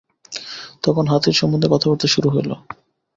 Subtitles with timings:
[0.83, 2.49] তখন হাতীর সম্বন্ধে কথাবার্তা শুরু হইল।